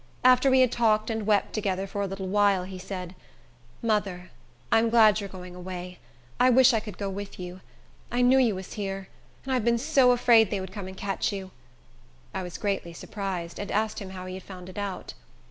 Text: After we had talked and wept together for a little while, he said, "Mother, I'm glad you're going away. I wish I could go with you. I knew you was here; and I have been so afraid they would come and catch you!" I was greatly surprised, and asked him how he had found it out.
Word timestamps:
After 0.23 0.49
we 0.49 0.61
had 0.61 0.71
talked 0.71 1.11
and 1.11 1.27
wept 1.27 1.53
together 1.53 1.85
for 1.85 2.01
a 2.01 2.07
little 2.07 2.27
while, 2.27 2.63
he 2.63 2.79
said, 2.79 3.13
"Mother, 3.83 4.31
I'm 4.71 4.89
glad 4.89 5.19
you're 5.19 5.29
going 5.29 5.53
away. 5.53 5.99
I 6.39 6.49
wish 6.49 6.73
I 6.73 6.79
could 6.79 6.97
go 6.97 7.07
with 7.07 7.39
you. 7.39 7.61
I 8.11 8.23
knew 8.23 8.39
you 8.39 8.55
was 8.55 8.73
here; 8.73 9.09
and 9.43 9.51
I 9.51 9.53
have 9.53 9.63
been 9.63 9.77
so 9.77 10.09
afraid 10.09 10.49
they 10.49 10.59
would 10.59 10.73
come 10.73 10.87
and 10.87 10.97
catch 10.97 11.31
you!" 11.31 11.51
I 12.33 12.41
was 12.41 12.57
greatly 12.57 12.93
surprised, 12.93 13.59
and 13.59 13.69
asked 13.71 13.99
him 13.99 14.09
how 14.09 14.25
he 14.25 14.33
had 14.33 14.41
found 14.43 14.69
it 14.69 14.79
out. 14.79 15.13